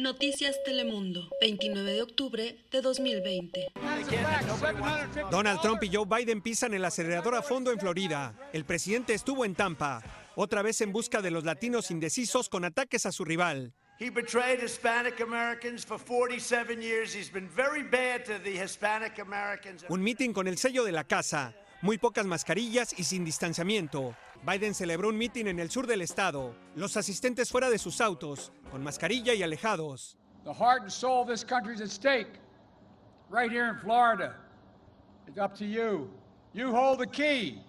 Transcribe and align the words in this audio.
Noticias 0.00 0.56
Telemundo, 0.64 1.28
29 1.42 1.92
de 1.92 2.00
octubre 2.00 2.56
de 2.72 2.80
2020. 2.80 3.72
Donald 5.30 5.60
Trump 5.60 5.82
y 5.82 5.94
Joe 5.94 6.06
Biden 6.06 6.40
pisan 6.40 6.72
el 6.72 6.86
acelerador 6.86 7.34
a 7.34 7.42
fondo 7.42 7.70
en 7.70 7.78
Florida. 7.78 8.34
El 8.54 8.64
presidente 8.64 9.12
estuvo 9.12 9.44
en 9.44 9.54
Tampa, 9.54 10.02
otra 10.36 10.62
vez 10.62 10.80
en 10.80 10.90
busca 10.90 11.20
de 11.20 11.30
los 11.30 11.44
latinos 11.44 11.90
indecisos 11.90 12.48
con 12.48 12.64
ataques 12.64 13.04
a 13.04 13.12
su 13.12 13.26
rival. 13.26 13.74
He 13.98 14.08
betrayed 14.08 14.62
Hispanic 14.62 15.20
Americans 15.20 15.84
for 15.84 15.98
47 15.98 16.80
years. 16.80 17.14
He's 17.14 17.30
been 17.30 17.50
very 17.54 17.82
bad 17.82 18.24
to 18.24 18.42
the 18.42 18.56
Hispanic 18.56 19.18
Americans. 19.18 19.84
Un 19.90 20.02
mitin 20.02 20.32
con 20.32 20.48
el 20.48 20.56
sello 20.56 20.82
de 20.82 20.92
la 20.92 21.04
casa, 21.04 21.54
muy 21.82 21.98
pocas 21.98 22.26
mascarillas 22.26 22.98
y 22.98 23.04
sin 23.04 23.24
distanciamiento. 23.24 24.14
Biden 24.42 24.74
celebró 24.74 25.08
un 25.08 25.18
mitin 25.18 25.48
en 25.48 25.60
el 25.60 25.70
sur 25.70 25.86
del 25.86 26.02
estado, 26.02 26.54
los 26.74 26.96
asistentes 26.96 27.50
fuera 27.50 27.70
de 27.70 27.78
sus 27.78 28.00
autos, 28.00 28.52
con 28.70 28.82
mascarilla 28.82 29.34
y 29.34 29.42
alejados. 29.42 30.16
The 30.44 30.54
heart 30.54 30.82
and 30.82 30.90
soul 30.90 31.22
of 31.22 31.28
this 31.28 31.44
country 31.44 31.74
is 31.74 31.80
at 31.82 31.90
stake. 31.90 32.40
Right 33.28 33.50
here 33.50 33.68
in 33.68 33.76
Florida. 33.78 34.34
It's 35.28 35.38
up 35.38 35.54
to 35.58 35.64
you. 35.64 36.10
You 36.54 36.70
hold 36.72 36.98
the 36.98 37.06
key. 37.06 37.60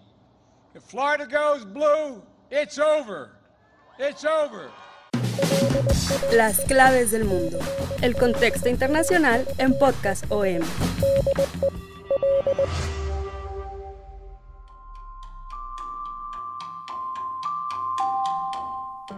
If 0.74 0.82
Florida 0.84 1.26
goes 1.26 1.64
blue, 1.64 2.22
it's 2.50 2.78
over. 2.78 3.30
It's 3.98 4.24
over. 4.24 4.70
Las 6.32 6.60
claves 6.64 7.10
del 7.12 7.24
mundo. 7.24 7.58
El 8.00 8.14
contexto 8.14 8.68
internacional 8.68 9.46
en 9.58 9.78
Podcast 9.78 10.24
OM. 10.30 10.62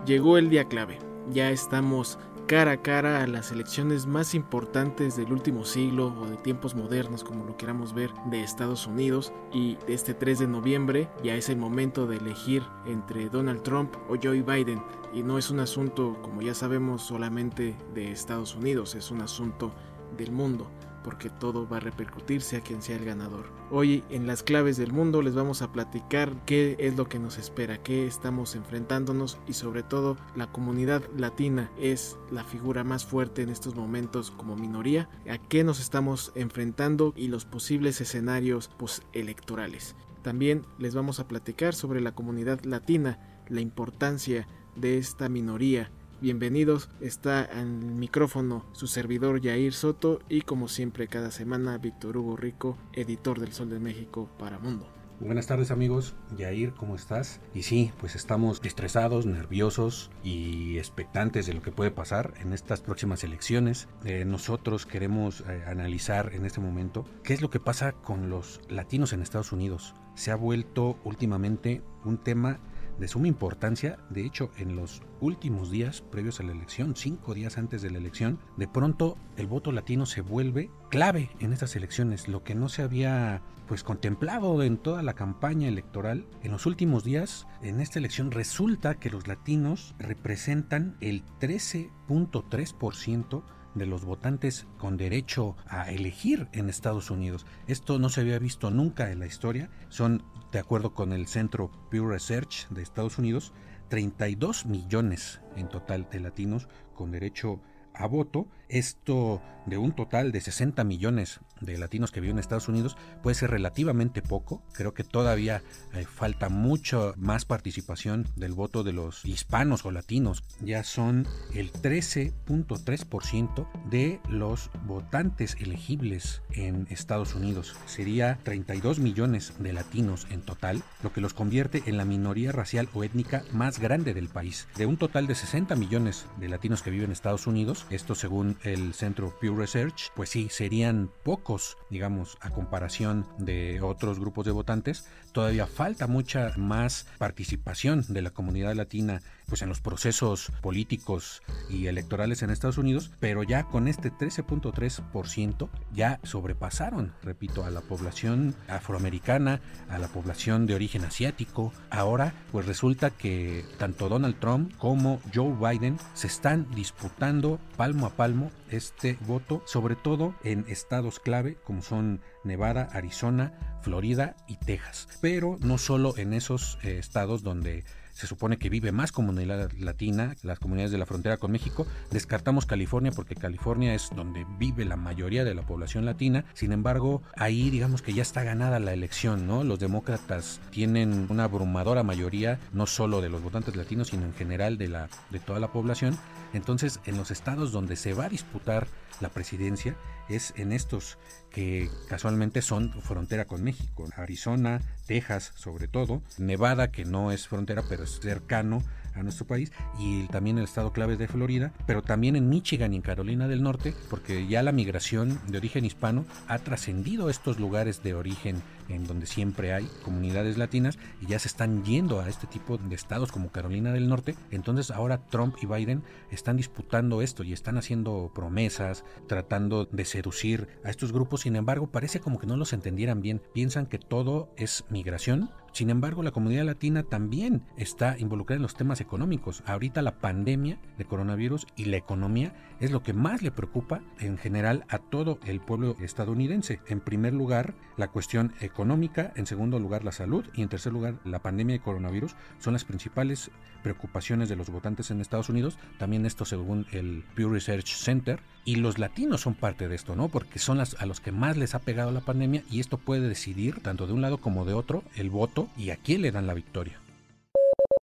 Llegó 0.07 0.37
el 0.37 0.51
día 0.51 0.69
clave. 0.69 0.99
Ya 1.31 1.51
estamos 1.51 2.19
cara 2.47 2.73
a 2.73 2.83
cara 2.83 3.23
a 3.23 3.27
las 3.27 3.51
elecciones 3.53 4.07
más 4.07 4.35
importantes 4.35 5.17
del 5.17 5.33
último 5.33 5.65
siglo 5.65 6.15
o 6.21 6.27
de 6.27 6.37
tiempos 6.37 6.75
modernos, 6.75 7.25
como 7.25 7.47
lo 7.47 7.57
queramos 7.57 7.95
ver, 7.95 8.11
de 8.27 8.43
Estados 8.43 8.87
Unidos. 8.87 9.33
Y 9.51 9.79
este 9.89 10.13
3 10.13 10.41
de 10.41 10.47
noviembre 10.47 11.09
ya 11.23 11.37
es 11.37 11.49
el 11.49 11.57
momento 11.57 12.07
de 12.07 12.19
elegir 12.19 12.63
entre 12.85 13.31
Donald 13.31 13.63
Trump 13.63 13.95
o 14.11 14.17
Joe 14.23 14.43
Biden. 14.43 14.83
Y 15.15 15.23
no 15.23 15.39
es 15.39 15.49
un 15.49 15.61
asunto, 15.61 16.19
como 16.21 16.43
ya 16.43 16.53
sabemos, 16.53 17.01
solamente 17.01 17.75
de 17.95 18.13
Estados 18.13 18.55
Unidos, 18.55 18.95
es 18.95 19.11
un 19.11 19.23
asunto 19.23 19.73
del 20.19 20.33
mundo 20.33 20.71
porque 21.05 21.31
todo 21.31 21.69
va 21.69 21.77
a 21.77 21.81
repercutirse 21.81 22.57
a 22.57 22.61
quien 22.63 22.83
sea 22.83 22.97
el 22.97 23.05
ganador. 23.05 23.45
Hoy 23.71 24.03
en 24.11 24.27
las 24.27 24.43
claves 24.43 24.77
del 24.77 24.93
mundo 24.93 25.23
les 25.23 25.35
vamos 25.35 25.63
a 25.63 25.71
platicar 25.71 26.35
qué 26.47 26.77
es 26.81 26.97
lo 26.97 27.09
que 27.09 27.19
nos 27.19 27.39
espera, 27.39 27.83
qué 27.83 28.07
estamos 28.07 28.57
enfrentándonos 28.57 29.39
y 29.47 29.53
sobre 29.53 29.83
todo 29.83 30.17
la 30.35 30.51
comunidad 30.51 31.03
latina 31.17 31.71
es 31.79 32.17
la 32.33 32.43
figura 32.43 32.83
más 32.83 33.05
fuerte 33.05 33.43
en 33.43 33.51
estos 33.51 33.77
momentos 33.77 34.31
como 34.33 34.57
minoría, 34.57 35.09
a 35.31 35.39
qué 35.39 35.63
nos 35.63 35.79
estamos 35.79 36.33
enfrentando 36.35 37.13
y 37.17 37.29
los 37.29 37.45
posibles 37.45 38.01
escenarios 38.01 38.69
postelectorales. 38.69 39.95
También 40.23 40.63
les 40.79 40.95
vamos 40.95 41.21
a 41.21 41.29
platicar 41.29 41.75
sobre 41.75 42.01
la 42.01 42.15
comunidad 42.15 42.65
latina, 42.65 43.43
la 43.49 43.61
importancia 43.61 44.49
de 44.75 44.97
esta 44.97 45.29
minoría 45.29 45.91
Bienvenidos, 46.21 46.89
está 47.01 47.45
en 47.45 47.83
el 47.83 47.95
micrófono 47.95 48.65
su 48.73 48.87
servidor 48.87 49.41
Yair 49.41 49.75
Soto 49.75 50.21
y 50.29 50.43
como 50.43 50.69
siempre 50.69 51.09
cada 51.09 51.31
semana 51.31 51.77
Víctor 51.77 52.17
Hugo 52.17 52.37
Rico, 52.37 52.79
editor 52.93 53.41
del 53.41 53.53
Sol 53.53 53.69
de 53.69 53.81
México 53.81 54.31
para 54.39 54.59
Mundo. 54.59 54.87
Buenas 55.21 55.47
tardes 55.47 55.71
amigos, 55.71 56.15
Yair, 56.37 56.73
¿cómo 56.73 56.95
estás? 56.95 57.41
Y 57.53 57.65
sí, 57.65 57.93
pues 58.01 58.15
estamos 58.15 58.61
estresados, 58.65 59.27
nerviosos 59.27 60.11
y 60.23 60.79
expectantes 60.79 61.47
de 61.47 61.55
lo 61.55 61.63
que 61.63 61.73
puede 61.73 61.91
pasar 61.91 62.35
en 62.41 62.53
estas 62.53 62.81
próximas 62.81 63.23
elecciones. 63.23 63.89
Eh, 64.05 64.25
nosotros 64.25 64.87
queremos 64.87 65.43
eh, 65.43 65.65
analizar 65.67 66.33
en 66.33 66.47
este 66.47 66.61
momento 66.61 67.05
qué 67.23 67.35
es 67.35 67.43
lo 67.43 67.51
que 67.51 67.61
pasa 67.61 67.93
con 67.93 68.31
los 68.31 68.61
latinos 68.69 69.13
en 69.13 69.21
Estados 69.21 69.53
Unidos. 69.53 69.95
Se 70.15 70.31
ha 70.31 70.37
vuelto 70.37 70.99
últimamente 71.05 71.83
un 72.05 72.19
tema 72.19 72.61
de 72.99 73.09
suma 73.09 73.29
importancia. 73.29 73.99
De 74.11 74.25
hecho, 74.25 74.51
en 74.57 74.77
los 74.77 75.03
últimos 75.21 75.71
días 75.71 76.03
previos 76.03 76.41
a 76.41 76.43
la 76.43 76.53
elección, 76.53 76.97
cinco 76.97 77.35
días 77.35 77.59
antes 77.59 77.83
de 77.83 77.91
la 77.91 77.99
elección, 77.99 78.39
de 78.57 78.69
pronto 78.69 79.17
el 79.37 79.47
voto 79.47 79.73
latino 79.73 80.07
se 80.07 80.21
vuelve 80.21 80.71
clave 80.91 81.31
en 81.41 81.53
estas 81.53 81.75
elecciones, 81.77 82.29
lo 82.29 82.45
que 82.45 82.55
no 82.55 82.69
se 82.69 82.83
había 82.83 83.43
pues 83.67 83.83
contemplado 83.83 84.63
en 84.63 84.77
toda 84.79 85.03
la 85.03 85.15
campaña 85.15 85.69
electoral. 85.69 86.27
En 86.43 86.53
los 86.53 86.67
últimos 86.67 87.03
días, 87.05 87.47
en 87.63 87.81
esta 87.81 87.99
elección 87.99 88.31
resulta 88.31 88.97
que 88.97 89.09
los 89.11 89.27
latinos 89.27 89.95
representan 89.99 90.97
el 91.01 91.25
13.3% 91.41 93.43
de 93.75 93.87
los 93.87 94.05
votantes 94.05 94.67
con 94.79 94.97
derecho 94.97 95.57
a 95.67 95.91
elegir 95.91 96.49
en 96.53 96.69
Estados 96.69 97.11
Unidos. 97.11 97.47
Esto 97.67 97.99
no 97.99 98.09
se 98.09 98.21
había 98.21 98.39
visto 98.39 98.71
nunca 98.71 99.11
en 99.11 99.21
la 99.21 99.27
historia. 99.27 99.71
Son, 99.89 100.23
de 100.53 100.59
acuerdo 100.59 100.95
con 100.95 101.13
el 101.13 101.27
Centro 101.27 101.71
Pew 101.91 102.07
Research 102.07 102.69
de 102.69 102.83
Estados 102.83 103.19
Unidos, 103.19 103.53
32 103.89 104.67
millones 104.67 105.41
en 105.57 105.69
total 105.69 106.09
de 106.11 106.21
latinos 106.21 106.69
con 106.95 107.11
derecho 107.11 107.61
a 107.93 108.07
voto. 108.07 108.49
Esto 108.69 109.43
de 109.67 109.79
un 109.79 109.93
total 109.93 110.33
de 110.33 110.41
60 110.41 110.85
millones 110.85 111.41
de 111.61 111.79
latinos 111.79 112.11
que 112.11 112.21
viven 112.21 112.37
en 112.37 112.41
Estados 112.41 112.69
Unidos 112.69 112.97
puede 113.23 113.35
ser 113.35 113.51
relativamente 113.51 114.23
poco. 114.23 114.63
Creo 114.73 114.95
que 114.95 115.05
todavía 115.05 115.63
eh, 115.93 116.05
falta 116.05 116.49
mucho 116.49 117.15
más 117.17 117.45
participación 117.45 118.27
del 118.37 118.53
voto 118.53 118.83
de 118.83 118.93
los 118.93 119.25
hispanos 119.25 119.85
o 119.87 119.91
latinos. 119.91 120.45
Ya 120.61 120.85
son 120.85 121.27
el 121.55 121.73
13.3% 121.73 123.67
de 123.89 124.21
los 124.29 124.71
votantes 124.85 125.57
elegibles 125.61 126.43
en 126.51 126.87
Estados 126.91 127.35
Unidos. 127.35 127.75
Sería 127.87 128.39
32 128.43 128.99
millones 128.99 129.55
de 129.59 129.73
latinos 129.73 130.27
en 130.31 130.43
total, 130.43 130.83
lo 131.03 131.13
que 131.13 131.21
los 131.21 131.35
convierte 131.35 131.83
en 131.87 131.97
la 131.97 132.05
minoría 132.05 132.53
racial 132.53 132.89
o 132.93 133.05
étnica 133.05 133.45
más 133.53 133.79
grande 133.79 134.13
del 134.15 134.29
país. 134.29 134.69
De 134.77 134.87
un 134.87 134.97
total 134.97 135.27
de 135.27 135.35
60 135.35 135.75
millones 135.77 136.27
de 136.39 136.49
latinos 136.49 136.83
que 136.83 136.91
viven 136.91 137.07
en 137.07 137.13
Estados 137.13 137.47
Unidos, 137.47 137.87
esto 137.91 138.15
según 138.15 138.54
el 138.63 138.95
centro 138.95 139.37
Pew 139.41 139.57
Research, 139.57 140.11
pues 140.15 140.31
sí, 140.31 140.49
serían 140.51 141.11
pocos, 141.23 141.77
digamos, 141.91 142.39
a 142.41 142.51
comparación 142.51 143.27
de 143.39 143.81
otros 143.81 144.21
grupos 144.21 144.47
de 144.47 144.53
votantes. 144.53 145.07
Todavía 145.33 145.67
falta 145.67 146.07
mucha 146.07 146.53
más 146.57 147.07
participación 147.19 148.05
de 148.09 148.23
la 148.23 148.31
comunidad 148.31 148.75
latina 148.75 149.23
pues 149.47 149.63
en 149.63 149.69
los 149.69 149.81
procesos 149.81 150.53
políticos 150.61 151.43
y 151.69 151.87
electorales 151.87 152.43
en 152.43 152.51
Estados 152.51 152.79
Unidos, 152.79 153.11
pero 153.21 153.43
ya 153.43 153.65
con 153.65 153.89
este 153.89 154.13
13.3% 154.13 155.69
ya 155.93 156.21
sobrepasaron, 156.23 157.13
repito, 157.23 157.65
a 157.65 157.71
la 157.71 157.81
población 157.81 158.55
afroamericana, 158.69 159.61
a 159.89 159.99
la 159.99 160.09
población 160.09 160.67
de 160.67 160.75
origen 160.75 161.05
asiático. 161.05 161.73
Ahora, 161.91 162.35
pues 162.53 162.67
resulta 162.67 163.11
que 163.11 163.65
tanto 163.79 164.09
Donald 164.09 164.39
Trump 164.41 164.77
como 164.79 165.21
Joe 165.35 165.55
Biden 165.55 165.99
se 166.15 166.27
están 166.27 166.71
disputando 166.75 167.59
palmo 167.77 168.07
a 168.07 168.11
palmo 168.11 168.51
este 168.71 169.19
voto, 169.27 169.63
sobre 169.67 169.97
todo 169.97 170.35
en 170.43 170.65
estados 170.69 171.21
clave 171.21 171.57
como 171.65 171.83
son 171.83 172.21
Nevada, 172.45 172.89
Arizona, 172.93 173.53
Florida 173.83 174.37
y 174.49 174.57
Texas. 174.57 175.09
Pero 175.21 175.57
no 175.61 175.79
solo 175.79 176.17
en 176.17 176.33
esos 176.33 176.79
eh, 176.83 176.99
estados 176.99 177.43
donde 177.43 177.85
se 178.15 178.27
supone 178.27 178.59
que 178.59 178.71
vive 178.71 178.93
más 178.93 179.13
comunidad 179.13 179.71
latina, 179.79 180.37
las 180.43 180.59
comunidades 180.59 180.93
de 180.93 180.99
la 180.99 181.07
frontera 181.07 181.37
con 181.37 181.51
México. 181.53 181.87
Descartamos 182.11 182.65
California 182.65 183.13
porque 183.15 183.35
California 183.35 183.95
es 183.95 184.11
donde 184.15 184.47
vive 184.59 184.85
la 184.85 184.97
mayoría 184.97 185.45
de 185.45 185.55
la 185.55 185.63
población 185.63 186.05
latina. 186.05 186.45
Sin 186.55 186.73
embargo, 186.73 187.23
ahí 187.37 187.71
digamos 187.71 188.03
que 188.03 188.15
ya 188.15 188.23
está 188.23 188.45
ganada 188.45 188.79
la 188.79 188.93
elección, 188.93 189.47
¿no? 189.47 189.65
Los 189.65 189.81
demócratas 189.81 190.61
tienen 190.71 191.27
una 191.29 191.45
abrumadora 191.45 192.05
mayoría, 192.05 192.61
no 192.73 192.87
solo 192.87 193.21
de 193.21 193.29
los 193.29 193.43
votantes 193.43 193.75
latinos, 193.77 194.09
sino 194.09 194.25
en 194.25 194.35
general 194.35 194.79
de, 194.79 194.89
la, 194.89 195.09
de 195.31 195.41
toda 195.41 195.59
la 195.59 195.73
población. 195.73 196.17
Entonces, 196.53 197.01
en 197.07 197.17
los 197.17 197.33
estados 197.33 197.73
donde 197.73 197.97
se 197.97 198.15
va 198.15 198.27
a 198.27 198.29
disputar 198.29 198.87
la 199.21 199.29
presidencia 199.29 199.97
es 200.29 200.53
en 200.57 200.73
estos 200.73 201.19
que 201.51 201.89
casualmente 202.09 202.63
son 202.63 202.93
frontera 203.03 203.45
con 203.45 203.63
México, 203.63 204.09
Arizona, 204.17 204.81
Texas 205.07 205.53
sobre 205.57 205.89
todo, 205.89 206.23
Nevada 206.39 206.91
que 206.91 207.05
no 207.05 207.33
es 207.33 207.49
frontera 207.49 207.83
pero 207.89 208.05
es 208.05 208.21
cercano 208.21 208.83
a 209.15 209.23
nuestro 209.23 209.47
país 209.47 209.73
y 209.99 210.27
también 210.29 210.59
el 210.59 210.65
estado 210.65 210.93
clave 210.93 211.17
de 211.17 211.29
Florida, 211.29 211.73
pero 211.87 212.03
también 212.03 212.37
en 212.37 212.49
Michigan 212.49 212.93
y 212.93 212.97
en 212.97 213.03
Carolina 213.03 213.49
del 213.49 213.63
Norte, 213.63 213.95
porque 214.11 214.47
ya 214.47 214.63
la 214.63 214.73
migración 214.73 215.41
de 215.49 215.59
origen 215.59 215.85
hispano 215.85 216.25
ha 216.49 216.59
trascendido 216.59 217.31
estos 217.31 217.59
lugares 217.59 218.03
de 218.03 218.15
origen 218.15 218.63
en 218.89 219.07
donde 219.07 219.27
siempre 219.27 219.73
hay 219.73 219.89
comunidades 220.05 220.59
latinas 220.59 220.99
y 221.21 221.27
ya 221.27 221.39
se 221.39 221.49
están 221.49 221.85
yendo 221.85 222.21
a 222.21 222.29
este 222.29 222.47
tipo 222.47 222.79
de 222.79 222.95
estados 222.95 223.33
como 223.33 223.51
Carolina 223.51 223.93
del 223.93 224.09
Norte. 224.09 224.35
Entonces 224.51 224.91
ahora 224.91 225.19
Trump 225.29 225.57
y 225.63 225.67
Biden 225.67 226.03
están 226.31 226.57
disputando 226.57 227.23
esto 227.23 227.45
y 227.45 227.53
están 227.53 227.79
haciendo 227.79 228.31
promesas, 228.35 229.05
tratando 229.27 229.87
de 229.87 230.05
seducir 230.05 230.69
a 230.85 230.91
estos 230.91 231.13
grupos. 231.13 231.43
Sin 231.43 231.57
embargo, 231.57 231.87
parece 231.87 232.21
como 232.21 232.39
que 232.39 232.47
no 232.47 232.57
los 232.57 232.73
entendieran 232.73 233.21
bien. 233.21 233.43
Piensan 233.53 233.87
que 233.87 233.99
todo 233.99 234.49
es 234.57 234.85
migración 234.91 235.51
sin 235.75 235.91
embargo, 235.91 236.23
la 236.23 236.31
comunidad 236.31 236.67
latina 236.67 237.03
también 237.03 237.63
está 237.77 238.17
involucrada 238.17 238.59
en 238.59 238.63
los 238.63 238.77
temas 238.77 239.01
económicos. 239.01 239.65
Ahorita 239.67 240.03
la 240.03 240.21
pandemia 240.21 240.79
de 240.97 241.05
coronavirus 241.05 241.67
y 241.75 241.87
la 241.87 241.97
economía 241.97 242.55
es 242.79 242.93
lo 242.93 243.03
que 243.03 243.13
más 243.13 243.43
le 243.43 243.51
preocupa 243.51 244.01
en 244.21 244.39
general 244.39 244.85
a 244.89 244.99
todo 245.01 245.41
el 245.45 245.61
pueblo 245.61 245.97
estadounidense. 245.99 246.79
En 246.87 247.01
primer 247.01 247.35
lugar, 247.35 247.75
la 247.97 248.07
cuestión 248.07 248.53
económica, 248.61 248.74
en 248.77 249.47
segundo 249.47 249.79
lugar, 249.79 250.05
la 250.05 250.13
salud 250.13 250.45
y 250.55 250.63
en 250.63 250.69
tercer 250.69 250.93
lugar, 250.93 251.15
la 251.25 251.41
pandemia 251.41 251.75
de 251.75 251.83
coronavirus 251.83 252.35
son 252.59 252.73
las 252.73 252.85
principales 252.85 253.51
preocupaciones 253.83 254.49
de 254.49 254.57
los 254.57 254.71
votantes 254.71 255.11
en 255.11 255.21
Estados 255.21 255.49
Unidos. 255.49 255.79
También 255.99 256.27
esto 256.27 256.45
según 256.45 256.87
el 256.91 257.25
Pew 257.35 257.51
Research 257.51 257.87
Center. 257.87 258.41
Y 258.65 258.77
los 258.77 258.99
latinos 258.99 259.43
son 259.43 259.55
parte 259.55 259.89
de 259.89 259.95
esto, 259.95 260.17
¿no? 260.17 260.29
Porque 260.29 260.59
son 260.59 260.79
las, 260.79 260.95
a 261.01 261.07
los 261.07 261.21
que 261.21 261.33
más 261.33 261.57
les 261.57 261.75
ha 261.75 261.81
pegado 261.81 262.11
la 262.11 262.23
pandemia 262.23 262.65
y 262.71 262.81
esto 262.81 262.97
puede 262.97 263.29
decidir, 263.29 263.81
tanto 263.81 264.07
de 264.07 264.15
un 264.15 264.23
lado 264.23 264.39
como 264.39 264.65
de 264.65 264.73
otro, 264.73 265.05
el 265.15 265.29
voto 265.29 265.69
y 265.77 265.91
a 265.91 265.97
quién 265.97 266.23
le 266.23 266.33
dan 266.33 266.47
la 266.47 266.55
victoria. 266.55 267.04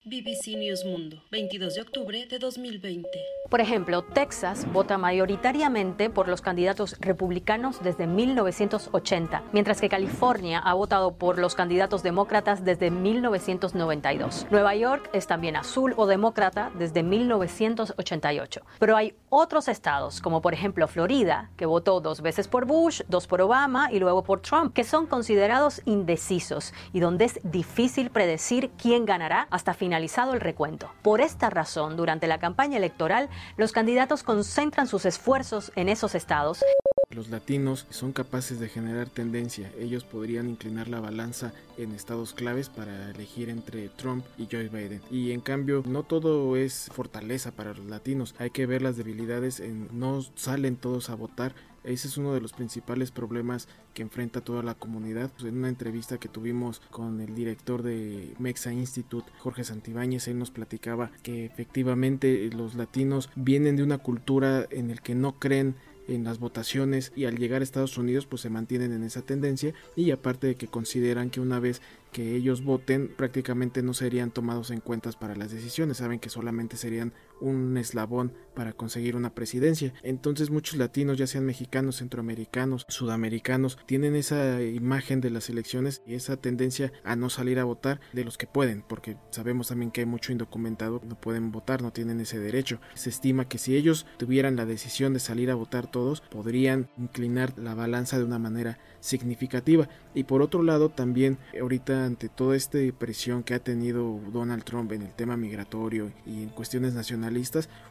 BBC 0.04 0.58
News 0.58 0.84
Mundo, 0.84 1.22
22 1.30 1.76
de 1.76 1.82
octubre 1.82 2.26
de 2.26 2.40
2020. 2.40 3.08
Por 3.52 3.62
ejemplo, 3.62 4.02
Texas 4.02 4.66
vota 4.74 4.98
mayoritariamente 4.98 6.10
por 6.10 6.28
los 6.28 6.42
candidatos 6.42 6.96
republicanos 7.00 7.84
desde 7.84 8.08
1980, 8.08 9.44
mientras 9.52 9.80
que 9.80 9.90
California 9.90 10.58
ha 10.58 10.74
votado 10.74 11.14
por 11.18 11.38
los 11.38 11.54
candidatos 11.54 12.02
demócratas 12.02 12.66
desde 12.66 12.90
1992. 12.90 14.48
Nueva 14.50 14.74
York 14.74 15.08
es 15.14 15.28
también 15.28 15.56
azul 15.56 15.94
o 15.98 16.08
demócrata 16.08 16.72
desde 16.80 17.04
1988. 17.04 18.62
Pero 18.80 18.98
hay 18.98 19.14
otros 19.30 19.68
estados, 19.68 20.20
como 20.20 20.42
por 20.42 20.56
ejemplo 20.56 20.88
Florida, 20.88 21.52
que 21.58 21.68
votó 21.68 22.02
dos 22.02 22.22
veces 22.22 22.48
por 22.48 22.66
Bush, 22.66 23.02
dos 23.08 23.28
por 23.28 23.42
Obama 23.42 23.92
y 23.92 24.00
luego 24.00 24.24
por 24.24 24.42
Trump, 24.42 24.74
que 24.74 24.84
son 24.84 25.06
considerados 25.06 25.84
indecisos 25.86 26.74
y 26.92 27.02
donde 27.02 27.26
es 27.26 27.40
difícil 27.44 28.10
predecir 28.10 28.72
quién 28.82 29.06
ganará 29.06 29.48
hasta 29.52 29.76
finalizar 29.92 30.34
el 30.34 30.40
recuento. 30.40 30.90
Por 31.02 31.20
esta 31.20 31.50
razón, 31.50 31.98
durante 31.98 32.26
la 32.26 32.40
campaña 32.40 32.78
electoral, 32.78 33.28
los 33.58 33.74
candidatos 33.74 34.24
concentran 34.24 34.88
sus 34.88 35.06
esfuerzos 35.06 35.74
en 35.76 35.90
esos 35.90 36.16
estados. 36.16 36.64
Los 37.10 37.28
latinos 37.28 37.88
son 37.90 38.14
capaces 38.14 38.58
de 38.62 38.70
generar 38.70 39.10
tendencia. 39.10 39.70
Ellos 39.78 40.06
podrían 40.06 40.48
inclinar 40.48 40.88
la 40.88 41.02
balanza 41.02 41.52
en 41.78 41.92
estados 41.92 42.34
claves 42.34 42.70
para 42.70 43.10
elegir 43.10 43.50
entre 43.50 43.90
Trump 43.90 44.24
y 44.38 44.48
Joe 44.50 44.70
Biden. 44.70 45.02
Y 45.12 45.34
en 45.34 45.42
cambio, 45.42 45.84
no 45.86 46.04
todo 46.04 46.56
es 46.56 46.90
fortaleza 46.94 47.52
para 47.52 47.74
los 47.74 47.86
latinos. 47.88 48.34
Hay 48.40 48.52
que 48.52 48.66
ver 48.66 48.82
las 48.82 48.96
debilidades. 48.96 49.60
En, 49.60 49.90
no 49.92 50.22
salen 50.36 50.78
todos 50.78 51.10
a 51.10 51.16
votar 51.16 51.54
ese 51.84 52.08
es 52.08 52.18
uno 52.18 52.34
de 52.34 52.42
los 52.42 52.54
principales 52.54 53.12
problemas 53.12 53.68
que 53.94 54.02
enfrenta 54.02 54.42
toda 54.42 54.64
la 54.64 54.76
comunidad. 54.76 55.32
En 55.44 55.58
una 55.58 55.70
entrevista 55.70 56.20
que 56.20 56.30
tuvimos 56.30 56.82
con 56.92 57.22
el 57.22 57.34
director 57.36 57.84
de 57.84 58.34
Mexa 58.40 58.72
Institute, 58.74 59.32
Jorge 59.40 59.64
Santibáñez, 59.64 60.28
él 60.28 60.38
nos 60.38 60.52
platicaba 60.52 61.12
que 61.24 61.46
efectivamente 61.46 62.50
los 62.54 62.76
latinos 62.76 63.30
vienen 63.36 63.76
de 63.76 63.84
una 63.84 63.98
cultura 63.98 64.68
en 64.70 64.92
el 64.92 65.02
que 65.02 65.16
no 65.16 65.40
creen 65.40 65.76
en 66.08 66.24
las 66.24 66.40
votaciones 66.40 67.12
y 67.16 67.26
al 67.26 67.38
llegar 67.38 67.62
a 67.62 67.64
Estados 67.64 67.98
Unidos 67.98 68.26
pues 68.26 68.42
se 68.42 68.50
mantienen 68.50 68.92
en 68.92 69.04
esa 69.04 69.22
tendencia 69.22 69.74
y 69.96 70.12
aparte 70.12 70.48
de 70.48 70.56
que 70.56 70.68
consideran 70.68 71.30
que 71.30 71.40
una 71.40 71.60
vez 71.60 71.82
que 72.12 72.36
ellos 72.36 72.64
voten 72.64 73.14
prácticamente 73.16 73.82
no 73.82 73.94
serían 73.94 74.32
tomados 74.32 74.72
en 74.72 74.82
cuentas 74.82 75.16
para 75.16 75.36
las 75.36 75.52
decisiones, 75.52 75.98
saben 75.98 76.20
que 76.20 76.30
solamente 76.30 76.76
serían 76.76 77.14
un 77.42 77.78
eslabón 77.78 78.34
para 78.56 78.74
conseguir 78.74 79.16
una 79.16 79.34
presidencia. 79.34 79.94
Entonces 80.04 80.50
muchos 80.50 80.78
latinos, 80.78 81.18
ya 81.18 81.28
sean 81.28 81.46
mexicanos, 81.46 81.98
centroamericanos, 81.98 82.86
sudamericanos, 82.88 83.78
tienen 83.86 84.16
esa 84.16 84.62
imagen 84.62 85.22
de 85.22 85.30
las 85.30 85.50
elecciones 85.50 86.02
y 86.06 86.14
esa 86.14 86.38
tendencia 86.38 86.92
a 87.04 87.16
no 87.16 87.30
salir 87.30 87.60
a 87.60 87.64
votar 87.64 88.00
de 88.14 88.24
los 88.24 88.38
que 88.38 88.48
pueden, 88.48 88.84
porque 88.88 89.18
sabemos 89.32 89.70
también 89.70 89.92
que 89.92 90.02
hay 90.02 90.08
mucho 90.08 90.32
indocumentado, 90.32 91.02
no 91.06 91.20
pueden 91.20 91.52
votar, 91.52 91.82
no 91.82 91.92
tienen 91.92 92.20
ese 92.22 92.40
derecho. 92.40 92.80
Se 92.94 93.10
estima 93.10 93.48
que 93.48 93.58
si 93.58 93.76
ellos 93.76 94.06
tuvieran 94.18 94.56
la 94.56 94.66
decisión 94.66 95.14
de 95.14 95.20
salir 95.20 95.52
a 95.52 95.56
votar 95.56 95.90
todos, 95.90 96.22
podrían 96.22 96.90
inclinar 96.98 97.58
la 97.58 97.74
balanza 97.74 98.18
de 98.18 98.26
una 98.26 98.40
manera 98.40 98.80
significativa. 99.00 99.90
Y 100.14 100.24
por 100.24 100.42
otro 100.42 100.64
lado, 100.64 100.90
también 100.90 101.38
ahorita 101.60 102.06
ante 102.06 102.30
toda 102.30 102.56
esta 102.56 102.80
presión 102.98 103.44
que 103.44 103.54
ha 103.54 103.60
tenido 103.60 104.20
Donald 104.32 104.64
Trump 104.64 104.92
en 104.92 105.04
el 105.04 105.14
tema 105.14 105.38
migratorio 105.38 106.12
y 106.26 106.44
en 106.44 106.50
cuestiones 106.50 106.94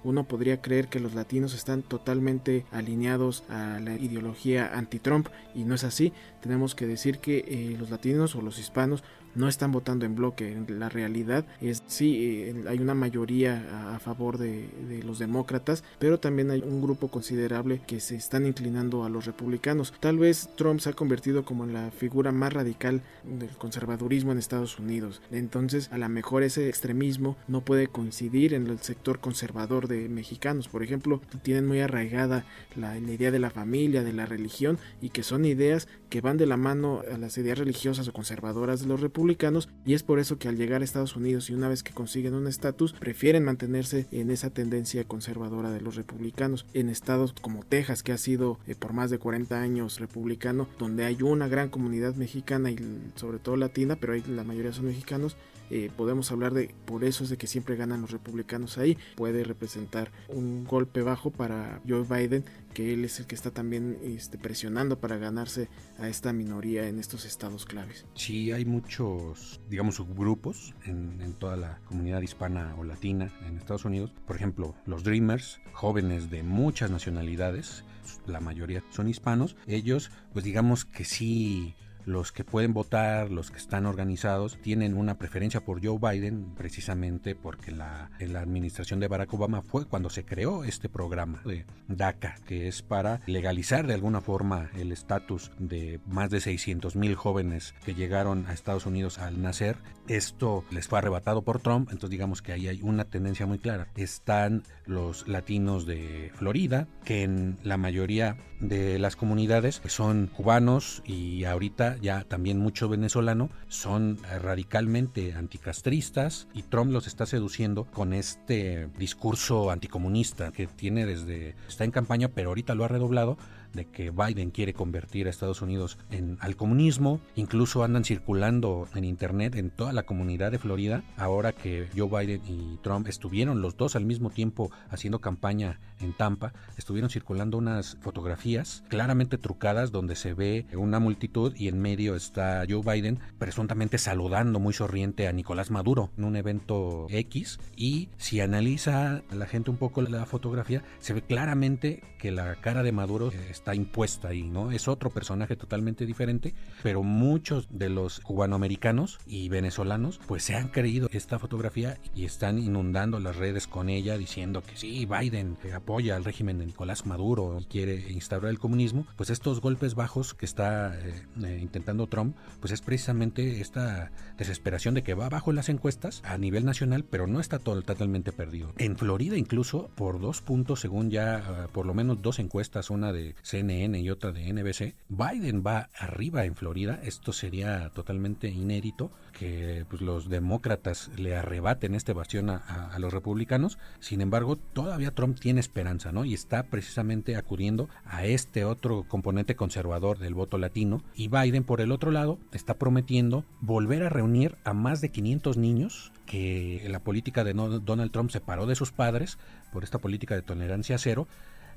uno 0.05 0.25
podría 0.25 0.61
creer 0.61 0.89
que 0.89 1.01
los 1.01 1.15
latinos 1.15 1.55
están 1.55 1.83
totalmente 1.83 2.65
alineados 2.71 3.45
a 3.49 3.81
la 3.81 3.95
ideología 3.95 4.71
anti-Trump 4.75 5.29
y 5.55 5.65
no 5.65 5.75
es 5.75 5.85
así. 5.85 6.13
Tenemos 6.41 6.75
que 6.75 6.87
decir 6.87 7.19
que 7.19 7.39
eh, 7.47 7.77
los 7.79 7.91
latinos 7.91 8.35
o 8.35 8.43
los 8.43 8.59
hispanos 8.59 9.03
no 9.35 9.49
están 9.49 9.73
votando 9.73 10.07
en 10.07 10.15
bloque. 10.15 10.57
La 10.69 10.89
realidad 10.89 11.45
es 11.61 11.83
sí, 11.87 12.17
eh, 12.25 12.65
hay 12.69 12.79
una 12.79 12.95
mayoría 12.95 13.95
a, 13.95 13.99
favor 13.99 14.39
de, 14.39 14.69
los 15.05 15.19
demócratas, 15.19 15.85
pero 15.99 16.19
también 16.19 16.51
hay 16.51 16.61
un 16.61 16.81
grupo 16.81 17.09
considerable 17.09 17.81
que 17.87 18.01
se 18.01 18.17
están 18.17 18.47
inclinando 18.47 19.05
a 19.05 19.09
los 19.09 19.27
republicanos. 19.27 19.93
Tal 20.01 20.19
vez 20.19 20.49
Trump 20.57 20.81
se 20.81 20.91
ha 20.91 20.93
convertido 20.93 21.45
como 21.45 21.67
la 21.67 21.91
figura 21.91 22.33
más 22.33 22.53
radical 22.53 23.03
del 23.25 23.51
conservadurismo 23.51 24.33
en 24.33 24.39
Estados 24.39 24.79
Unidos. 24.79 25.23
Entonces, 25.31 25.91
a 25.93 25.99
lo 25.99 26.09
mejor 26.09 26.43
ese 26.43 26.69
extremismo 26.69 27.37
no 27.49 27.63
puede 27.63 27.89
coincidir 27.89 28.55
en 28.55 28.67
el 28.67 28.79
sector 28.81 29.21
conservador 29.21 29.89
de 29.89 30.09
mexicanos. 30.09 30.69
Por 30.69 30.83
ejemplo, 30.83 31.21
tienen 31.43 31.67
muy 31.67 31.81
arraigada 31.81 32.45
la, 32.77 32.99
la 32.99 33.13
idea 33.13 33.31
de 33.31 33.39
la 33.39 33.51
familia, 33.51 34.03
de 34.03 34.13
la 34.13 34.27
religión, 34.27 34.79
y 35.01 35.11
que 35.11 35.23
son 35.23 35.45
ideas 35.45 35.89
que 36.11 36.21
van 36.21 36.37
de 36.37 36.47
la 36.47 36.57
mano 36.57 37.03
a 37.11 37.17
las 37.17 37.39
ideas 37.39 37.59
religiosas 37.59 38.09
o 38.09 38.13
conservadoras 38.13 38.81
de 38.81 38.87
los 38.87 39.01
republicanos 39.01 39.69
y 39.87 39.95
es 39.95 40.03
por 40.03 40.19
eso 40.19 40.39
que 40.39 40.49
al 40.49 40.57
llegar 40.57 40.83
a 40.83 40.85
Estados 40.85 41.17
Unidos 41.17 41.49
y 41.49 41.55
una 41.55 41.69
vez 41.69 41.83
que 41.83 41.95
consiguen 41.95 42.35
un 42.35 42.47
estatus 42.47 42.93
prefieren 42.93 43.45
mantenerse 43.45 44.07
en 44.11 44.31
esa 44.31 44.51
tendencia 44.51 45.05
conservadora 45.05 45.71
de 45.71 45.81
los 45.81 45.95
republicanos. 45.95 46.67
En 46.75 46.89
estados 46.89 47.33
como 47.41 47.65
Texas 47.65 48.03
que 48.03 48.13
ha 48.13 48.19
sido 48.19 48.59
eh, 48.67 48.75
por 48.75 48.93
más 48.93 49.11
de 49.11 49.19
40 49.19 49.61
años 49.61 50.01
republicano, 50.01 50.69
donde 50.79 51.05
hay 51.05 51.23
una 51.23 51.49
gran 51.49 51.69
comunidad 51.69 52.15
mexicana 52.17 52.71
y 52.71 52.77
sobre 53.15 53.39
todo 53.39 53.57
latina, 53.57 53.97
pero 53.97 54.13
ahí 54.13 54.23
la 54.27 54.45
mayoría 54.45 54.73
son 54.73 54.87
mexicanos, 54.87 55.37
eh, 55.71 55.91
podemos 55.97 56.31
hablar 56.33 56.53
de 56.53 56.75
por 56.85 57.05
eso 57.05 57.25
es 57.25 57.31
de 57.31 57.37
que 57.37 57.47
siempre 57.47 57.77
ganan 57.77 58.01
los 58.01 58.11
republicanos 58.11 58.79
ahí 58.79 58.99
puede 59.17 59.45
representar 59.45 60.11
un 60.29 60.65
golpe 60.65 61.03
bajo 61.03 61.31
para 61.31 61.81
Joe 61.89 62.05
Biden 62.05 62.45
que 62.75 62.93
él 62.93 63.05
es 63.05 63.19
el 63.21 63.27
que 63.27 63.35
está 63.35 63.51
también 63.51 63.99
este, 64.03 64.39
presionando 64.39 65.01
para 65.01 65.17
ganarse 65.17 65.69
a 65.99 66.09
esta 66.09 66.33
minoría 66.33 66.89
en 66.89 66.99
estos 66.99 67.25
estados 67.25 67.67
claves. 67.67 68.05
Sí 68.15 68.53
hay 68.53 68.65
muchos 68.65 69.61
digamos 69.69 69.97
subgrupos 69.97 70.75
en, 70.85 71.21
en 71.21 71.35
toda 71.35 71.57
la 71.57 71.81
comunidad 71.87 72.21
hispana 72.21 72.75
o 72.79 72.85
latina 72.85 73.33
en 73.47 73.57
Estados 73.57 73.85
Unidos. 73.85 74.13
Por 74.27 74.37
ejemplo 74.37 74.75
los 74.87 75.05
Dreamers 75.05 75.61
jóvenes 75.73 76.31
de 76.31 76.43
muchas 76.43 76.91
nacionalidades 76.91 77.85
la 78.27 78.41
mayoría 78.41 78.83
son 78.91 79.09
hispanos. 79.09 79.57
Ellos 79.67 80.11
pues 80.33 80.45
digamos 80.45 80.85
que 80.85 81.05
sí 81.05 81.75
los 82.11 82.33
que 82.33 82.45
pueden 82.45 82.75
votar, 82.75 83.31
los 83.31 83.51
que 83.51 83.59
están 83.59 83.87
organizados, 83.87 84.59
tienen 84.63 84.97
una 84.97 85.19
preferencia 85.19 85.65
por 85.65 85.85
Joe 85.85 85.99
Biden 85.99 86.55
precisamente 86.57 87.35
porque 87.35 87.71
la, 87.71 88.11
administración 88.19 89.01
de 89.01 89.09
Barack 89.09 89.33
Obama 89.35 89.63
fue 89.63 89.87
cuando 89.87 90.11
se 90.11 90.25
creó 90.25 90.65
este 90.65 90.89
programa 90.89 91.43
de 91.45 91.65
DACA, 91.89 92.37
que 92.47 92.69
es 92.69 92.83
para 92.83 93.21
legalizar 93.27 93.87
de 93.87 93.95
alguna 93.95 94.21
forma 94.21 94.71
el 94.77 94.93
estatus 94.93 95.51
de 95.59 96.01
más 96.07 96.31
de 96.31 96.41
600 96.41 96.97
mil 96.97 97.15
jóvenes 97.15 97.75
que 97.85 97.95
llegaron 97.95 98.47
a 98.47 98.53
Estados 98.53 98.87
Unidos 98.87 99.19
al 99.19 99.41
nacer. 99.43 99.77
Esto 100.09 100.65
les 100.71 100.89
fue 100.89 100.99
arrebatado 100.99 101.43
por 101.43 101.61
Trump, 101.61 101.89
entonces 101.91 102.11
digamos 102.11 102.43
que 102.43 102.53
ahí 102.53 102.69
hay 102.69 102.81
una 102.83 103.05
tendencia 103.05 103.47
muy 103.47 103.59
clara. 103.59 103.89
Están 103.95 104.65
los 104.87 105.29
latinos 105.29 105.87
de 105.87 106.33
Florida, 106.35 106.89
que 107.05 107.23
en 107.23 107.59
la 107.63 107.77
mayoría 107.77 108.37
de 108.61 108.99
las 108.99 109.17
comunidades 109.17 109.81
son 109.87 110.27
cubanos 110.27 111.03
y 111.07 111.45
ahorita 111.45 111.97
ya 112.01 112.25
también 112.25 112.59
mucho 112.59 112.89
venezolano, 112.89 113.51
son 113.69 114.19
radicalmente 114.43 115.35
anticastristas 115.35 116.49
y 116.55 116.63
Trump 116.63 116.93
los 116.93 117.07
está 117.07 117.27
seduciendo 117.27 117.85
con 117.85 118.13
este 118.13 118.89
discurso 118.99 119.71
anticomunista 119.71 120.53
que 120.53 120.67
tiene 120.67 121.07
desde, 121.07 121.55
está 121.69 121.85
en 121.85 121.91
campaña, 121.91 122.29
pero 122.29 122.51
ahorita 122.51 122.75
lo 122.75 122.85
ha 122.85 122.89
redoblado 122.89 123.37
de 123.73 123.87
que 123.87 124.11
Biden 124.11 124.51
quiere 124.51 124.73
convertir 124.73 125.27
a 125.27 125.31
Estados 125.31 125.63
Unidos 125.63 125.99
en, 126.11 126.39
al 126.41 126.57
comunismo. 126.57 127.21
Incluso 127.37 127.85
andan 127.85 128.05
circulando 128.05 128.89
en 128.95 129.05
internet 129.05 129.55
en 129.57 129.71
toda 129.71 129.93
la 129.93 130.05
comunidad 130.05 130.53
de 130.53 130.59
Florida, 130.59 131.03
ahora 131.17 131.53
que 131.53 131.89
Joe 131.97 132.09
Biden 132.09 132.43
y 132.47 132.79
Trump 132.83 133.09
estuvieron 133.09 133.63
los 133.63 133.77
dos 133.77 133.97
al 133.97 134.05
mismo 134.05 134.31
tiempo 134.31 134.71
haciendo 134.91 135.21
campaña 135.21 135.81
en 136.01 136.13
Tampa, 136.13 136.53
estuvieron 136.77 137.11
circulando 137.11 137.59
unas 137.59 137.97
fotografías 138.01 138.85
claramente 138.89 139.39
trucadas 139.39 139.93
donde 139.93 140.17
se 140.17 140.35
ve 140.35 140.67
una 140.75 140.99
multitud 140.99 141.55
y 141.57 141.69
en 141.69 141.81
medio 141.81 142.15
está 142.15 142.65
Joe 142.69 142.83
Biden 142.83 143.19
presuntamente 143.39 143.99
saludando 143.99 144.61
muy 144.61 144.73
sonriente 144.73 145.29
a 145.29 145.33
Nicolás 145.33 145.71
Maduro 145.71 146.11
en 146.17 146.25
un 146.25 146.37
evento 146.37 147.07
X 147.11 147.59
y 147.77 148.09
si 148.17 148.41
analiza 148.41 149.23
la 149.31 149.47
gente 149.47 149.71
un 149.71 149.77
poco 149.77 150.03
la 150.03 150.27
fotografía 150.27 150.83
se 150.99 151.13
ve 151.13 151.23
claramente 151.23 152.03
que 152.19 152.31
la 152.31 152.57
cara 152.57 152.83
de 152.83 152.93
Maduro 152.93 153.31
está 153.51 153.60
impuesta 153.75 154.29
ahí, 154.29 154.43
¿no? 154.43 154.73
Es 154.73 154.89
otro 154.89 155.11
personaje 155.11 155.57
totalmente 155.57 156.07
diferente, 156.07 156.55
pero 156.83 157.03
muchos 157.03 157.69
de 157.71 157.89
los 157.89 158.21
cubanoamericanos 158.21 159.19
y 159.27 159.49
venezolanos 159.49 160.21
pues 160.27 160.43
se 160.43 160.57
han 160.57 160.69
creído 160.69 161.09
esta 161.13 161.39
fotografía 161.39 161.99
y 162.15 162.25
están 162.25 162.59
inundando 162.59 163.21
las 163.21 163.37
redes 163.37 163.67
con 163.67 163.89
ella 163.89 164.19
diciendo 164.19 164.63
que 164.63 164.77
sí, 164.77 165.07
Biden 165.07 165.57
apoya 165.75 166.17
al 166.17 166.25
régimen 166.25 166.59
de 166.59 166.67
Nicolás 166.67 167.07
Maduro 167.07 167.61
quiere 167.69 168.11
instaurar 168.11 168.51
el 168.51 168.59
comunismo, 168.59 169.07
pues 169.17 169.31
estos 169.31 169.61
golpes 169.61 169.95
bajos 169.95 170.35
que 170.35 170.47
está 170.47 170.99
eh, 170.99 171.27
eh, 171.45 171.59
intentando 171.61 172.07
Trump, 172.07 172.37
pues 172.61 172.73
es 172.73 172.81
precisamente 172.81 173.61
esta 173.61 174.11
desesperación 174.37 174.95
de 174.95 175.03
que 175.03 175.15
va 175.15 175.27
abajo 175.27 175.51
en 175.51 175.57
las 175.57 175.69
encuestas 175.69 176.23
a 176.25 176.39
nivel 176.39 176.65
nacional, 176.65 177.05
pero 177.05 177.27
no 177.27 177.41
está 177.41 177.59
totalmente 177.59 178.33
perdido. 178.33 178.73
En 178.79 178.97
Florida 178.97 179.37
incluso, 179.37 179.91
por 179.95 180.21
dos 180.21 180.41
puntos, 180.41 180.81
según 180.81 181.11
ya 181.11 181.37
ah, 181.37 181.69
por 181.73 181.87
lo 181.87 181.95
menos 181.95 182.23
dos 182.23 182.39
encuestas, 182.39 182.91
una 182.91 183.13
de 183.13 183.35
CNN 183.51 183.99
y 183.99 184.11
otra 184.11 184.31
de 184.31 184.53
NBC, 184.53 184.95
Biden 185.09 185.65
va 185.67 185.91
arriba 185.99 186.45
en 186.45 186.55
Florida. 186.55 187.01
Esto 187.03 187.33
sería 187.33 187.91
totalmente 187.91 188.49
inédito 188.49 189.11
que 189.33 189.85
pues, 189.89 190.03
los 190.03 190.29
demócratas 190.29 191.11
le 191.17 191.35
arrebaten 191.35 191.95
este 191.95 192.13
bastión 192.13 192.51
a, 192.51 192.97
los 192.99 193.13
republicanos. 193.13 193.79
Sin 193.99 194.21
embargo, 194.21 194.57
todavía 194.57 195.15
Trump 195.15 195.41
tiene 195.41 195.61
esperanza, 195.61 196.13
¿no? 196.13 196.25
Y 196.25 196.35
está 196.35 196.65
precisamente 196.65 197.37
acudiendo 197.37 197.89
a 198.05 198.25
este 198.25 198.65
otro 198.65 199.05
componente 199.09 199.57
conservador 199.57 200.19
del 200.19 200.35
voto 200.35 200.59
latino. 200.59 201.03
Y 201.15 201.29
Biden, 201.29 201.65
por 201.65 201.81
el 201.81 201.91
otro 201.93 202.11
lado, 202.11 202.39
está 202.53 202.75
prometiendo 202.75 203.45
volver 203.61 204.05
a 204.05 204.11
reunir 204.11 204.57
a 204.65 204.75
más 204.75 205.01
de 205.01 205.11
500 205.11 205.57
niños 205.57 206.13
que 206.27 206.87
la 206.89 207.01
política 207.01 207.43
de 207.43 207.55
Donald 207.55 208.13
Trump 208.13 208.31
separó 208.31 208.67
de 208.67 208.77
sus 208.77 208.93
padres 208.93 209.39
por 209.73 209.83
esta 209.83 209.99
política 209.99 210.37
de 210.37 210.43
tolerancia 210.43 210.97
cero 210.99 211.27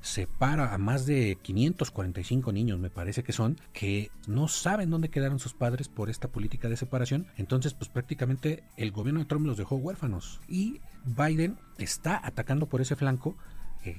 separa 0.04 0.74
a 0.74 0.78
más 0.78 1.06
de 1.06 1.38
545 1.40 2.52
niños, 2.52 2.78
me 2.78 2.90
parece 2.90 3.22
que 3.22 3.32
son, 3.32 3.58
que 3.72 4.10
no 4.28 4.48
saben 4.48 4.90
dónde 4.90 5.08
quedaron 5.08 5.38
sus 5.38 5.54
padres 5.54 5.88
por 5.88 6.10
esta 6.10 6.28
política 6.28 6.68
de 6.68 6.76
separación. 6.76 7.26
Entonces, 7.38 7.72
pues 7.72 7.88
prácticamente 7.88 8.64
el 8.76 8.92
gobierno 8.92 9.20
de 9.20 9.26
Trump 9.26 9.46
los 9.46 9.56
dejó 9.56 9.76
huérfanos. 9.76 10.40
Y 10.46 10.80
Biden 11.04 11.56
está 11.78 12.20
atacando 12.22 12.66
por 12.66 12.82
ese 12.82 12.96
flanco 12.96 13.34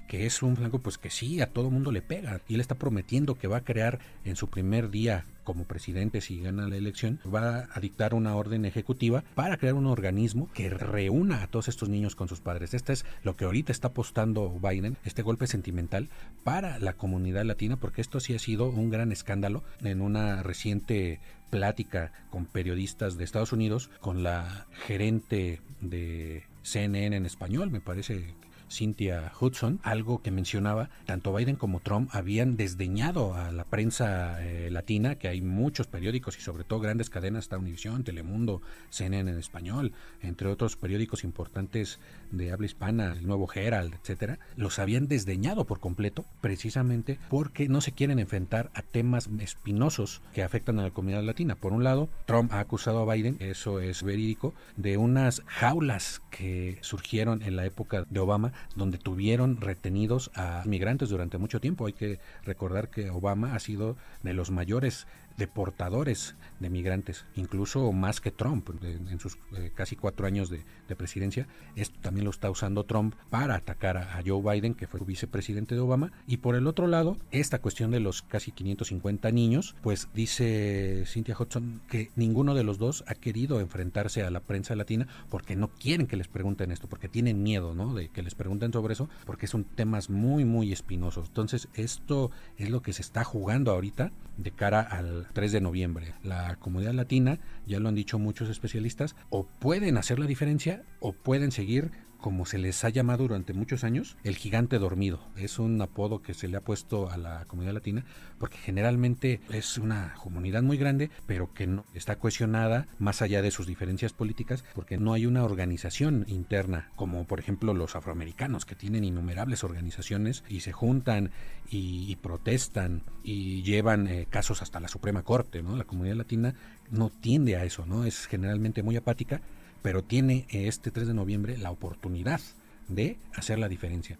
que, 0.07 0.25
es 0.25 0.41
un 0.41 0.55
flanco 0.55 0.79
pues 0.79 0.97
que 0.97 1.09
sí 1.09 1.41
a 1.41 1.51
todo 1.51 1.69
mundo 1.69 1.91
le 1.91 2.01
pega 2.01 2.41
y 2.47 2.55
él 2.55 2.62
está 2.62 2.75
prometiendo 2.75 3.35
que 3.35 3.47
va 3.47 3.57
a 3.57 3.63
crear 3.63 4.00
en 4.24 4.35
su 4.35 4.50
primer 4.50 4.89
día 4.89 5.25
como 5.46 5.64
presidente 5.64 6.20
si 6.20 6.42
gana 6.42 6.68
la 6.68 6.75
elección 6.75 7.22
va 7.34 7.70
a 7.72 7.80
dictar 7.80 8.14
una 8.14 8.36
orden 8.36 8.66
ejecutiva 8.66 9.24
para 9.36 9.56
crear 9.56 9.75
un 9.75 9.86
organismo 9.88 10.50
que 10.54 10.70
reúna 10.70 11.42
a 11.42 11.48
todos 11.48 11.70
estos 11.70 11.88
niños 11.88 12.16
con 12.16 12.28
sus 12.28 12.42
padres. 12.42 12.74
Este 12.74 12.92
es 12.92 13.06
lo 13.24 13.38
que 13.38 13.46
ahorita 13.46 13.72
está 13.72 13.90
apostando 13.90 14.60
Biden, 14.60 14.98
este 15.06 15.22
golpe 15.22 15.48
sentimental 15.48 16.10
para 16.44 16.80
la 16.80 16.94
comunidad 16.94 17.46
latina 17.46 17.78
porque 17.78 18.02
esto 18.02 18.20
sí 18.20 18.36
ha 18.36 18.40
sido 18.40 18.68
un 18.68 18.90
gran 18.90 19.14
escándalo 19.14 19.64
en 19.82 20.02
una 20.02 20.44
reciente 20.44 21.22
plática 21.50 22.12
con 22.32 22.46
periodistas 22.46 23.18
de 23.18 23.24
Estados 23.24 23.54
Unidos 23.54 23.90
con 24.02 24.24
la 24.24 24.66
gerente 24.86 25.62
de 25.80 26.44
CNN 26.64 27.16
en 27.16 27.25
español, 27.25 27.70
me 27.70 27.80
parece 27.80 28.34
Cynthia 28.69 29.31
Hudson, 29.39 29.79
algo 29.84 30.22
que 30.22 30.31
mencionaba, 30.31 30.89
tanto 31.05 31.34
Biden 31.34 31.55
como 31.55 31.79
Trump 31.79 32.10
habían 32.13 32.57
desdeñado 32.57 33.34
a 33.34 33.51
la 33.51 33.65
prensa 33.65 34.43
eh, 34.43 34.69
latina, 34.72 35.15
que 35.15 35.27
hay 35.27 35.41
muchos 35.41 35.88
periódicos 35.88 36.38
y 36.38 36.41
sobre 36.41 36.63
todo 36.63 36.79
grandes 36.79 37.10
cadenas, 37.10 37.45
está 37.45 37.60
Telemundo, 38.03 38.62
CNN 38.89 39.31
en 39.31 39.38
español, 39.38 39.93
entre 40.22 40.48
otros 40.48 40.75
periódicos 40.75 41.24
importantes 41.24 42.00
de 42.31 42.51
habla 42.51 42.65
hispana, 42.65 43.13
el 43.13 43.27
Nuevo 43.27 43.48
Herald, 43.53 43.93
etcétera, 43.93 44.39
los 44.55 44.79
habían 44.79 45.07
desdeñado 45.07 45.65
por 45.65 45.79
completo, 45.79 46.25
precisamente 46.41 47.19
porque 47.29 47.67
no 47.69 47.81
se 47.81 47.91
quieren 47.91 48.19
enfrentar 48.19 48.72
a 48.74 48.81
temas 48.81 49.29
espinosos 49.39 50.22
que 50.34 50.43
afectan 50.43 50.79
a 50.79 50.84
la 50.84 50.91
comunidad 50.91 51.24
latina. 51.24 51.55
Por 51.55 51.74
un 51.74 51.84
lado, 51.84 52.10
Trump 52.25 52.51
ha 52.53 52.60
acusado 52.60 53.00
a 53.00 53.13
Biden, 53.13 53.38
eso 53.39 53.79
es 53.79 54.03
verídico, 54.03 54.53
de 54.77 54.98
unas 54.98 55.43
jaulas 55.45 56.22
que 56.29 56.77
surgieron 56.81 57.41
en 57.41 57.55
la 57.55 57.65
época 57.65 58.05
de 58.10 58.19
Obama 58.19 58.53
donde 58.75 58.97
tuvieron 58.97 59.62
retenidos 59.62 60.31
a 60.35 60.63
migrantes 60.65 61.09
durante 61.09 61.38
mucho 61.38 61.59
tiempo. 61.59 61.85
Hay 61.88 61.93
que 61.93 62.19
recordar 62.43 62.89
que 62.89 63.09
Obama 63.09 63.55
ha 63.55 63.59
sido 63.59 63.97
de 64.24 64.33
los 64.33 64.51
mayores 64.51 65.07
deportadores 65.38 66.36
de 66.60 66.70
migrantes, 66.70 67.25
incluso 67.36 67.92
más 67.92 68.22
que 68.22 68.32
Trump 68.32 68.70
en 68.84 69.20
sus 69.20 69.38
eh, 69.58 69.72
casi 69.74 69.96
cuatro 69.96 70.25
años 70.25 70.50
de, 70.50 70.63
presidencia. 70.96 71.48
Esto 71.75 71.98
también 72.00 72.24
lo 72.24 72.32
está 72.32 72.50
usando 72.50 72.86
Trump 72.86 73.15
para 73.30 73.56
atacar 73.56 73.98
a, 73.98 74.22
Joe 74.25 74.42
Biden, 74.42 74.75
que 74.75 74.88
fue 74.88 75.01
vicepresidente 75.01 75.75
de 75.75 75.82
Obama. 75.82 76.13
Y 76.25 76.38
por 76.38 76.56
el 76.56 76.68
otro 76.68 76.88
lado, 76.88 77.18
esta 77.32 77.60
cuestión 77.60 77.92
de 77.92 78.00
los 78.00 78.22
casi 78.22 78.51
550 78.51 79.30
niños, 79.32 79.75
pues 79.82 80.08
dice 80.13 81.04
Cynthia 81.06 81.36
Hudson 81.38 81.82
que 81.89 82.12
ninguno 82.15 82.56
de 82.56 82.63
los 82.63 82.77
dos 82.77 83.04
ha 83.08 83.15
querido 83.15 83.60
enfrentarse 83.60 84.24
a 84.24 84.30
la 84.30 84.39
prensa 84.39 84.75
latina 84.75 85.08
porque 85.30 85.58
no 85.58 85.68
quieren 85.68 86.08
que 86.08 86.15
les 86.15 86.30
pregunten 86.30 86.72
esto, 86.72 86.88
porque 86.88 87.10
tienen 87.10 87.44
miedo, 87.44 87.74
¿no? 87.75 87.94
De 87.94 88.08
que 88.08 88.24
les 88.24 88.36
pregunten 88.36 88.72
sobre 88.72 88.94
eso, 88.94 89.10
porque 89.25 89.48
son 89.48 89.65
temas 89.65 90.10
muy, 90.10 90.46
muy 90.46 90.72
espinosos. 90.72 91.27
Entonces, 91.27 91.68
esto 91.74 92.32
es 92.58 92.70
lo 92.70 92.82
que 92.82 92.94
se 92.94 93.01
está 93.01 93.25
jugando 93.25 93.72
ahorita 93.72 94.12
de 94.38 94.51
cara 94.51 94.82
al 94.82 95.27
3 95.34 95.51
de 95.51 95.62
noviembre. 95.62 96.13
La 96.24 96.56
comunidad 96.58 96.94
latina, 96.94 97.39
ya 97.65 97.80
lo 97.80 97.89
han 97.89 97.96
dicho 97.96 98.20
muchos 98.20 98.50
especialistas, 98.50 99.15
o 99.30 99.46
pueden 99.46 99.98
hacer 99.98 100.20
la 100.20 100.25
diferencia 100.25 100.84
o 101.00 101.13
pueden 101.13 101.51
seguir 101.51 101.92
como 102.25 102.48
se 102.48 102.58
les 102.58 102.84
ha 102.84 102.89
llamado 102.89 103.27
durante 103.27 103.53
muchos 103.53 103.84
años, 103.84 104.17
el 104.24 104.36
gigante 104.36 104.79
dormido. 104.79 105.20
Es 105.38 105.60
un 105.60 105.79
apodo 105.79 106.24
que 106.24 106.34
se 106.34 106.48
le 106.48 106.58
ha 106.58 106.62
puesto 106.62 107.12
a 107.12 107.17
la 107.17 107.46
comunidad 107.46 107.75
latina 107.75 108.03
porque 108.39 108.58
generalmente 108.58 109.41
es 109.51 109.77
una 109.77 110.15
comunidad 110.15 110.63
muy 110.63 110.75
grande, 110.77 111.12
pero 111.27 111.53
que 111.53 111.67
no 111.67 111.86
está 111.94 112.15
cohesionada 112.15 112.88
más 112.98 113.22
allá 113.22 113.44
de 113.44 113.51
sus 113.51 113.67
diferencias 113.67 114.12
políticas, 114.12 114.65
porque 114.74 114.98
no 114.98 115.13
hay 115.13 115.27
una 115.27 115.44
organización 115.44 116.25
interna, 116.27 116.89
como 116.96 117.27
por 117.27 117.39
ejemplo 117.39 117.75
los 117.75 117.96
afroamericanos, 117.96 118.65
que 118.65 118.74
tienen 118.74 119.03
innumerables 119.03 119.63
organizaciones 119.63 120.44
y 120.50 120.62
se 120.62 120.72
juntan 120.72 121.29
y, 121.70 122.15
protestan 122.15 123.03
y 123.24 123.62
llevan 123.62 124.08
eh, 124.08 124.25
casos 124.27 124.63
hasta 124.63 124.79
la 124.79 124.88
Suprema 124.88 125.22
Corte. 125.22 125.62
¿no? 125.62 125.75
La 125.75 125.84
comunidad 125.84 126.15
latina 126.15 126.55
no 126.89 127.12
tiende 127.12 127.55
a 127.55 127.65
eso, 127.65 127.86
¿no? 127.86 128.03
es 128.03 128.25
generalmente 128.25 128.82
muy 128.82 128.96
apática 128.96 129.41
pero 129.86 130.04
tiene 130.04 130.48
este 130.50 130.89
3 130.89 131.10
de 131.10 131.13
noviembre 131.13 131.60
la 131.60 131.70
oportunidad 131.70 132.42
de 132.88 133.20
hacer 133.36 133.60
la 133.60 133.70
diferencia. 133.70 134.18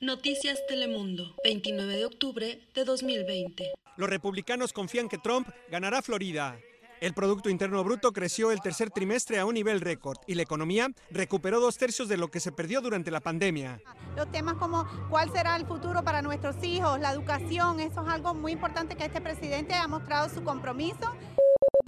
Noticias 0.00 0.60
Telemundo, 0.68 1.34
29 1.42 1.96
de 1.96 2.04
octubre 2.04 2.60
de 2.72 2.84
2020. 2.84 3.68
Los 3.96 4.08
republicanos 4.08 4.72
confían 4.72 5.08
que 5.08 5.18
Trump 5.18 5.48
ganará 5.72 6.02
Florida. 6.02 6.56
El 7.00 7.14
Producto 7.14 7.50
Interno 7.50 7.82
Bruto 7.82 8.12
creció 8.12 8.52
el 8.52 8.60
tercer 8.60 8.90
trimestre 8.90 9.40
a 9.40 9.44
un 9.44 9.54
nivel 9.54 9.80
récord 9.80 10.18
y 10.28 10.36
la 10.36 10.42
economía 10.42 10.88
recuperó 11.10 11.58
dos 11.58 11.78
tercios 11.78 12.08
de 12.08 12.16
lo 12.16 12.28
que 12.28 12.38
se 12.38 12.52
perdió 12.52 12.80
durante 12.80 13.10
la 13.10 13.18
pandemia. 13.18 13.80
Los 14.14 14.30
temas 14.30 14.54
como 14.54 14.86
cuál 15.10 15.32
será 15.32 15.56
el 15.56 15.66
futuro 15.66 16.04
para 16.04 16.22
nuestros 16.22 16.62
hijos, 16.62 17.00
la 17.00 17.10
educación, 17.10 17.80
eso 17.80 18.02
es 18.02 18.08
algo 18.08 18.34
muy 18.34 18.52
importante 18.52 18.94
que 18.94 19.06
este 19.06 19.20
presidente 19.20 19.74
ha 19.74 19.88
mostrado 19.88 20.32
su 20.32 20.44
compromiso. 20.44 21.12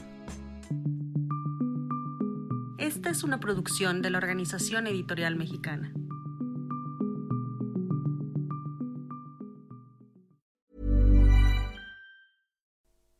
Esta 2.78 3.10
es 3.10 3.24
una 3.24 3.40
producción 3.40 4.02
de 4.02 4.10
la 4.10 4.18
Organización 4.18 4.86
Editorial 4.86 5.36
Mexicana. 5.36 5.92